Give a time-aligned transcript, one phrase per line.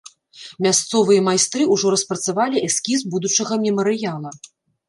[0.65, 4.31] Мясцовыя майстры ўжо распрацавалі эскіз будучага мемарыяла.